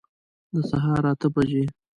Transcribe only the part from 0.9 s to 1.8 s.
اته بجي